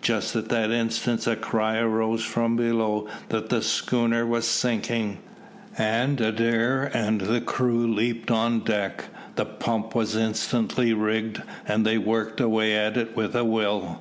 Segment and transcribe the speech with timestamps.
[0.00, 5.18] Just at that instant a cry arose from below that the schooner was sinking,
[5.76, 9.06] and Adair and the crew leaped on deck.
[9.34, 14.00] The pump was instantly rigged, and they worked away at it with a will.